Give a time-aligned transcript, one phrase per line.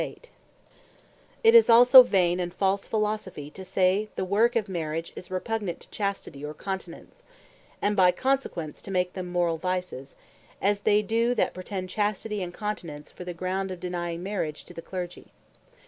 [0.01, 4.09] And That Lawfull Marriage Is Unchastity It is also Vain and false Philosophy, to say
[4.15, 7.21] the work of Marriage is repugnant to Chastity, or Continence,
[7.83, 10.15] and by consequence to make them Morall Vices;
[10.59, 14.73] as they doe, that pretend Chastity, and Continence, for the ground of denying Marriage to
[14.73, 15.27] the Clergy.